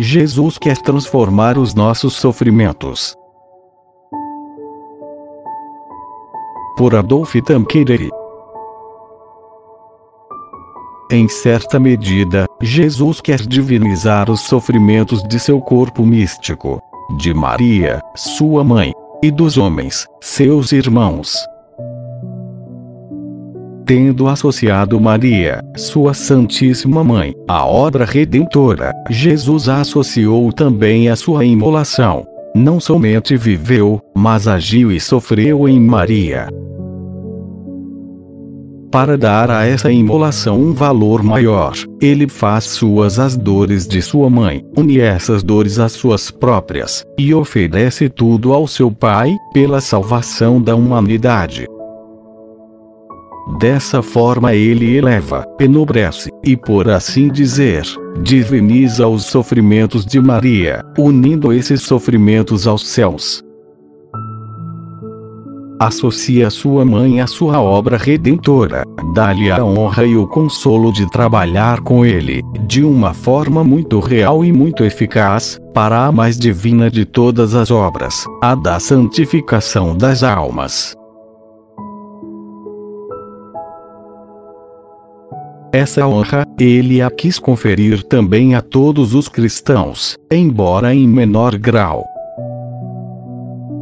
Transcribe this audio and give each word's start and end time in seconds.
Jesus 0.00 0.58
quer 0.58 0.78
transformar 0.78 1.58
os 1.58 1.74
nossos 1.74 2.14
sofrimentos. 2.14 3.16
Por 6.76 6.94
Adolf 6.94 7.34
Tanqueray. 7.44 8.08
Em 11.10 11.26
certa 11.26 11.80
medida, 11.80 12.46
Jesus 12.62 13.20
quer 13.20 13.40
divinizar 13.40 14.30
os 14.30 14.42
sofrimentos 14.42 15.20
de 15.24 15.40
seu 15.40 15.60
corpo 15.60 16.06
místico, 16.06 16.80
de 17.16 17.34
Maria, 17.34 18.00
sua 18.14 18.62
mãe, 18.62 18.92
e 19.20 19.32
dos 19.32 19.58
homens, 19.58 20.06
seus 20.20 20.70
irmãos 20.70 21.34
tendo 23.88 24.28
associado 24.28 25.00
Maria, 25.00 25.62
sua 25.74 26.12
Santíssima 26.12 27.02
Mãe, 27.02 27.34
à 27.48 27.64
obra 27.64 28.04
redentora, 28.04 28.92
Jesus 29.08 29.66
associou 29.66 30.52
também 30.52 31.08
a 31.08 31.16
sua 31.16 31.42
imolação. 31.42 32.26
Não 32.54 32.78
somente 32.78 33.34
viveu, 33.34 33.98
mas 34.14 34.46
agiu 34.46 34.92
e 34.92 35.00
sofreu 35.00 35.66
em 35.66 35.80
Maria. 35.80 36.48
Para 38.92 39.16
dar 39.16 39.50
a 39.50 39.64
essa 39.64 39.90
imolação 39.90 40.60
um 40.60 40.74
valor 40.74 41.22
maior, 41.22 41.72
ele 42.00 42.28
faz 42.28 42.64
suas 42.64 43.18
as 43.18 43.38
dores 43.38 43.88
de 43.88 44.02
sua 44.02 44.28
mãe, 44.28 44.62
une 44.76 44.98
essas 45.00 45.42
dores 45.42 45.78
às 45.78 45.92
suas 45.92 46.30
próprias, 46.30 47.04
e 47.18 47.32
oferece 47.32 48.10
tudo 48.10 48.52
ao 48.52 48.66
seu 48.66 48.90
Pai, 48.90 49.34
pela 49.54 49.80
salvação 49.80 50.60
da 50.60 50.76
humanidade. 50.76 51.66
Dessa 53.58 54.02
forma 54.02 54.54
ele 54.54 54.96
eleva, 54.96 55.44
enobrece, 55.58 56.30
e 56.44 56.56
por 56.56 56.88
assim 56.88 57.28
dizer, 57.28 57.82
diviniza 58.22 59.08
os 59.08 59.24
sofrimentos 59.24 60.06
de 60.06 60.20
Maria, 60.20 60.84
unindo 60.96 61.52
esses 61.52 61.82
sofrimentos 61.82 62.68
aos 62.68 62.86
céus. 62.86 63.42
Associa 65.80 66.50
sua 66.50 66.84
mãe 66.84 67.20
à 67.20 67.26
sua 67.26 67.60
obra 67.60 67.96
redentora, 67.96 68.84
dá-lhe 69.12 69.50
a 69.50 69.64
honra 69.64 70.04
e 70.04 70.16
o 70.16 70.26
consolo 70.26 70.92
de 70.92 71.08
trabalhar 71.10 71.80
com 71.80 72.04
ele, 72.04 72.42
de 72.66 72.84
uma 72.84 73.12
forma 73.12 73.64
muito 73.64 73.98
real 73.98 74.44
e 74.44 74.52
muito 74.52 74.84
eficaz, 74.84 75.58
para 75.74 76.06
a 76.06 76.12
mais 76.12 76.38
divina 76.38 76.88
de 76.88 77.04
todas 77.04 77.54
as 77.54 77.72
obras, 77.72 78.24
a 78.42 78.54
da 78.54 78.78
santificação 78.78 79.96
das 79.96 80.22
almas. 80.22 80.96
Essa 85.72 86.06
honra, 86.06 86.46
ele 86.58 87.02
a 87.02 87.10
quis 87.10 87.38
conferir 87.38 88.02
também 88.02 88.54
a 88.54 88.62
todos 88.62 89.14
os 89.14 89.28
cristãos, 89.28 90.16
embora 90.32 90.94
em 90.94 91.06
menor 91.06 91.58
grau. 91.58 92.06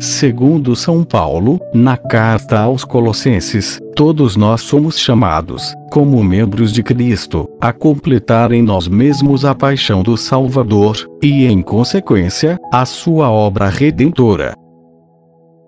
Segundo 0.00 0.76
São 0.76 1.02
Paulo, 1.02 1.60
na 1.74 1.96
carta 1.96 2.60
aos 2.60 2.84
Colossenses, 2.84 3.80
todos 3.96 4.36
nós 4.36 4.60
somos 4.60 4.98
chamados, 4.98 5.74
como 5.90 6.22
membros 6.22 6.72
de 6.72 6.82
Cristo, 6.82 7.48
a 7.60 7.72
completar 7.72 8.52
em 8.52 8.62
nós 8.62 8.86
mesmos 8.86 9.44
a 9.44 9.54
paixão 9.54 10.02
do 10.02 10.16
Salvador, 10.16 10.96
e 11.20 11.46
em 11.46 11.62
consequência, 11.62 12.58
a 12.72 12.84
sua 12.84 13.30
obra 13.30 13.68
redentora. 13.68 14.54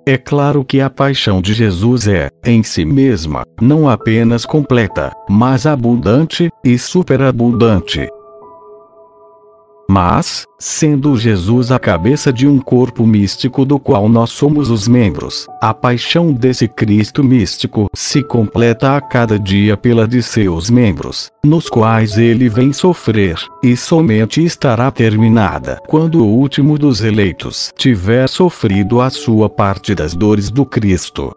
É 0.06 0.18
claro 0.18 0.62
que 0.62 0.82
a 0.82 0.90
paixão 0.90 1.40
de 1.40 1.54
Jesus 1.54 2.06
é, 2.06 2.28
em 2.44 2.62
si 2.62 2.84
mesma, 2.84 3.42
não 3.58 3.88
apenas 3.88 4.44
completa, 4.44 5.10
mas 5.30 5.64
abundante 5.64 6.50
e 6.62 6.78
superabundante. 6.78 8.06
Mas, 9.88 10.44
sendo 10.58 11.16
Jesus 11.16 11.70
a 11.70 11.78
cabeça 11.78 12.32
de 12.32 12.46
um 12.48 12.58
corpo 12.58 13.06
místico 13.06 13.64
do 13.64 13.78
qual 13.78 14.08
nós 14.08 14.30
somos 14.30 14.70
os 14.70 14.88
membros, 14.88 15.46
a 15.60 15.74
paixão 15.74 16.32
desse 16.32 16.66
Cristo 16.66 17.22
místico 17.22 17.88
se 17.94 18.22
completa 18.22 18.96
a 18.96 19.00
cada 19.00 19.38
dia 19.38 19.76
pela 19.76 20.08
de 20.08 20.22
seus 20.22 20.70
membros, 20.70 21.30
nos 21.44 21.68
quais 21.68 22.16
ele 22.16 22.48
vem 22.48 22.72
sofrer, 22.72 23.36
e 23.62 23.76
somente 23.76 24.42
estará 24.42 24.90
terminada 24.90 25.80
quando 25.86 26.24
o 26.24 26.28
último 26.28 26.78
dos 26.78 27.02
eleitos 27.02 27.72
tiver 27.76 28.28
sofrido 28.28 29.00
a 29.00 29.10
sua 29.10 29.48
parte 29.50 29.94
das 29.94 30.14
dores 30.14 30.50
do 30.50 30.64
Cristo. 30.64 31.34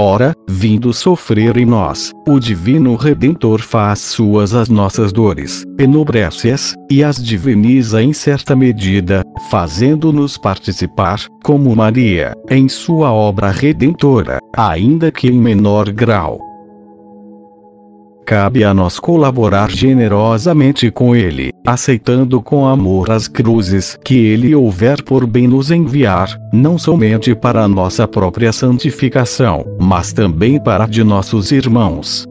Ora, 0.00 0.32
vindo 0.48 0.92
sofrer 0.92 1.56
em 1.56 1.66
nós, 1.66 2.12
o 2.28 2.38
Divino 2.38 2.94
Redentor 2.94 3.60
faz 3.60 3.98
suas 3.98 4.54
as 4.54 4.68
nossas 4.68 5.12
dores, 5.12 5.64
enobrece-as, 5.76 6.76
e 6.88 7.02
as 7.02 7.16
diviniza 7.16 8.00
em 8.00 8.12
certa 8.12 8.54
medida, 8.54 9.24
fazendo-nos 9.50 10.38
participar, 10.38 11.20
como 11.42 11.74
Maria, 11.74 12.32
em 12.48 12.68
sua 12.68 13.12
obra 13.12 13.50
redentora, 13.50 14.38
ainda 14.56 15.10
que 15.10 15.26
em 15.26 15.36
menor 15.36 15.90
grau 15.90 16.47
cabe 18.28 18.62
a 18.62 18.74
nós 18.74 19.00
colaborar 19.00 19.70
generosamente 19.70 20.90
com 20.90 21.16
Ele, 21.16 21.50
aceitando 21.66 22.42
com 22.42 22.68
amor 22.68 23.10
as 23.10 23.26
cruzes 23.26 23.98
que 24.04 24.18
Ele 24.18 24.54
houver 24.54 25.02
por 25.02 25.26
bem 25.26 25.48
nos 25.48 25.70
enviar, 25.70 26.38
não 26.52 26.76
somente 26.76 27.34
para 27.34 27.64
a 27.64 27.68
nossa 27.68 28.06
própria 28.06 28.52
santificação, 28.52 29.64
mas 29.80 30.12
também 30.12 30.62
para 30.62 30.84
a 30.84 30.86
de 30.86 31.02
nossos 31.02 31.52
irmãos. 31.52 32.26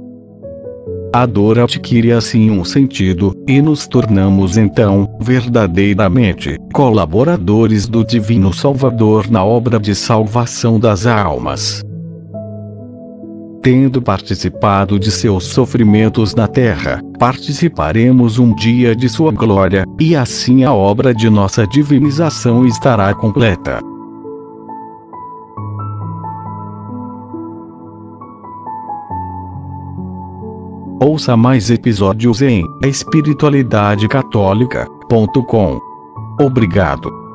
A 1.12 1.25
dor 1.25 1.58
adquire 1.58 2.12
assim 2.12 2.52
um 2.52 2.64
sentido, 2.64 3.34
e 3.47 3.59
nos 3.59 3.88
tornamos 3.88 4.56
então, 4.56 5.09
verdadeiramente, 5.19 6.59
colaboradores 6.75 7.88
do 7.88 8.03
Divino 8.03 8.53
Salvador 8.53 9.31
na 9.31 9.44
obra 9.44 9.79
de 9.79 9.96
salvação 9.96 10.79
das 10.79 11.08
almas 11.08 11.84
tendo 13.67 14.01
participado 14.01 14.97
de 14.97 15.11
seus 15.11 15.44
sofrimentos 15.44 16.33
na 16.33 16.47
terra, 16.47 17.01
participaremos 17.19 18.39
um 18.39 18.55
dia 18.55 18.95
de 18.95 19.09
sua 19.09 19.29
glória, 19.29 19.83
e 20.00 20.16
assim 20.16 20.63
a 20.63 20.73
obra 20.73 21.13
de 21.13 21.29
nossa 21.29 21.67
divinização 21.67 22.66
estará 22.66 23.13
completa. 23.13 23.81
Ouça 31.01 31.35
mais 31.35 31.69
episódios 31.69 32.41
em 32.41 32.63
espiritualidadecatólica.com. 32.85 35.78
Obrigado. 36.39 37.27